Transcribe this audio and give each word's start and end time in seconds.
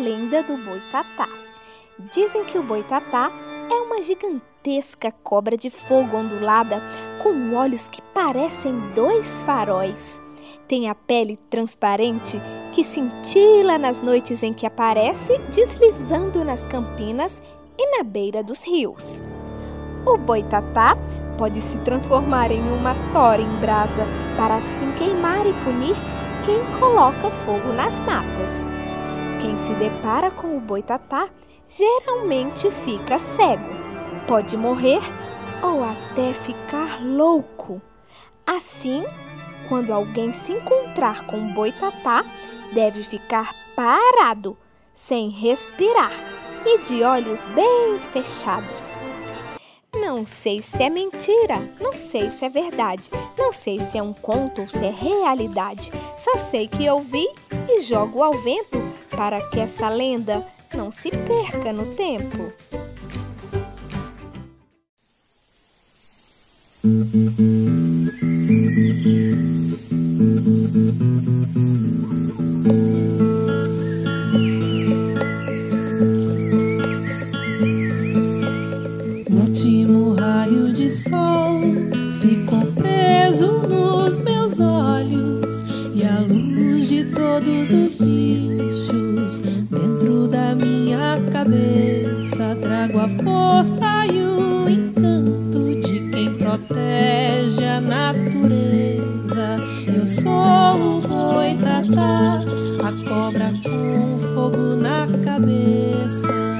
Lenda 0.00 0.42
do 0.42 0.56
boitatá. 0.56 1.28
Dizem 2.12 2.44
que 2.44 2.58
o 2.58 2.62
boitatá 2.62 3.30
é 3.70 3.74
uma 3.74 4.02
gigantesca 4.02 5.12
cobra 5.22 5.56
de 5.56 5.68
fogo 5.68 6.16
ondulada 6.16 6.80
com 7.22 7.54
olhos 7.54 7.88
que 7.88 8.00
parecem 8.14 8.76
dois 8.94 9.42
faróis. 9.42 10.18
Tem 10.66 10.88
a 10.88 10.94
pele 10.94 11.36
transparente 11.50 12.40
que 12.72 12.82
cintila 12.82 13.76
nas 13.76 14.00
noites 14.00 14.42
em 14.42 14.54
que 14.54 14.66
aparece 14.66 15.36
deslizando 15.52 16.44
nas 16.44 16.64
campinas 16.64 17.42
e 17.78 17.98
na 17.98 18.02
beira 18.02 18.42
dos 18.42 18.64
rios. 18.64 19.20
O 20.06 20.16
boitatá 20.16 20.96
pode 21.36 21.60
se 21.60 21.76
transformar 21.78 22.50
em 22.50 22.62
uma 22.72 22.94
tora 23.12 23.42
em 23.42 23.56
brasa 23.60 24.06
para 24.36 24.56
assim 24.56 24.90
queimar 24.92 25.46
e 25.46 25.52
punir 25.64 25.96
quem 26.44 26.64
coloca 26.78 27.30
fogo 27.44 27.72
nas 27.72 28.00
matas. 28.00 28.79
Quem 29.40 29.58
se 29.60 29.72
depara 29.74 30.30
com 30.30 30.54
o 30.54 30.60
boitatá 30.60 31.30
geralmente 31.66 32.70
fica 32.70 33.18
cego, 33.18 33.64
pode 34.28 34.54
morrer 34.54 35.00
ou 35.62 35.82
até 35.82 36.34
ficar 36.34 37.02
louco. 37.02 37.80
Assim, 38.46 39.02
quando 39.66 39.94
alguém 39.94 40.34
se 40.34 40.52
encontrar 40.52 41.24
com 41.26 41.38
o 41.38 41.54
boitatá, 41.54 42.22
deve 42.74 43.02
ficar 43.02 43.50
parado, 43.74 44.58
sem 44.94 45.30
respirar 45.30 46.12
e 46.66 46.78
de 46.80 47.02
olhos 47.02 47.40
bem 47.54 47.98
fechados. 47.98 48.94
Não 49.94 50.26
sei 50.26 50.60
se 50.60 50.82
é 50.82 50.90
mentira, 50.90 51.56
não 51.80 51.96
sei 51.96 52.30
se 52.30 52.44
é 52.44 52.48
verdade, 52.50 53.10
não 53.38 53.54
sei 53.54 53.80
se 53.80 53.96
é 53.96 54.02
um 54.02 54.12
conto 54.12 54.62
ou 54.62 54.68
se 54.68 54.84
é 54.84 54.90
realidade. 54.90 55.90
Só 56.18 56.36
sei 56.36 56.68
que 56.68 56.88
ouvi 56.90 57.26
e 57.68 57.80
jogo 57.80 58.22
ao 58.22 58.34
vento 58.34 58.89
para 59.20 59.38
que 59.50 59.60
essa 59.60 59.90
lenda 59.90 60.42
não 60.74 60.90
se 60.90 61.10
perca 61.10 61.74
no 61.74 61.84
tempo. 61.94 62.50
último 79.28 80.14
raio 80.14 80.72
de 80.72 80.90
sol 80.90 81.60
ficou 82.22 82.72
preso 82.72 83.52
nos 83.68 84.18
meus 84.20 84.58
olhos 84.60 85.19
e 85.94 86.04
a 86.04 86.20
luz 86.20 86.88
de 86.88 87.04
todos 87.06 87.72
os 87.72 87.94
bichos 87.96 89.38
dentro 89.68 90.28
da 90.28 90.54
minha 90.54 91.20
cabeça 91.32 92.56
trago 92.62 92.98
a 93.00 93.08
força 93.08 94.06
e 94.06 94.22
o 94.22 94.68
encanto 94.68 95.80
de 95.80 96.10
quem 96.10 96.34
protege 96.34 97.64
a 97.64 97.80
natureza. 97.80 99.56
Eu 99.92 100.06
sou 100.06 100.30
o 100.30 101.00
boitatá, 101.00 102.38
a 102.84 103.08
cobra 103.08 103.52
com 103.64 104.18
fogo 104.34 104.76
na 104.76 105.08
cabeça. 105.24 106.50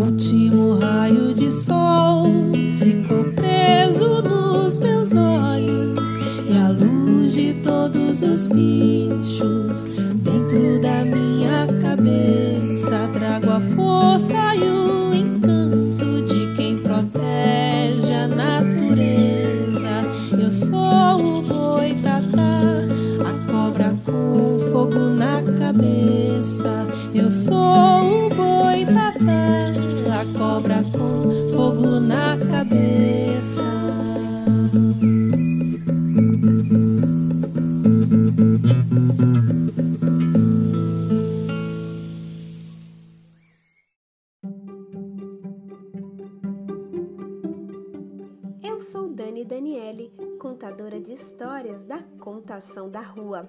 Último 0.00 0.78
raio 0.78 1.34
de 1.34 1.52
sol 1.52 2.26
ficou 2.78 3.24
preso 3.34 4.22
nos 4.22 4.78
meus 4.78 5.14
olhos 5.14 6.14
e 6.48 6.56
a 6.56 6.70
luz 6.70 7.34
de 7.34 7.54
todos 7.62 8.22
os 8.22 8.46
bichos 8.46 9.86
dentro 10.14 10.80
da 10.80 11.04
minha 11.04 11.66
cabeça 11.82 13.08
trago 13.12 13.50
a 13.50 13.60
força 13.76 14.54
e 14.56 14.62
o 14.62 15.14
encanto 15.14 16.22
de 16.22 16.54
quem 16.56 16.78
protege 16.78 18.12
a 18.12 18.26
natureza. 18.26 19.90
Eu 20.32 20.50
sou 20.50 21.38
o 21.38 21.42
boitatá, 21.42 22.40
a 23.20 23.52
cobra 23.52 23.94
com 24.06 24.58
fogo 24.72 24.98
na 24.98 25.42
cabeça. 25.58 26.86
Eu 27.14 27.30
sou 27.30 27.89
cabeça. 32.60 33.64
Eu 48.62 48.78
sou 48.80 49.08
Dani 49.08 49.42
Daniele, 49.46 50.12
contadora 50.38 51.00
de 51.00 51.14
histórias 51.14 51.82
da 51.82 52.02
Contação 52.18 52.90
da 52.90 53.00
Rua. 53.00 53.48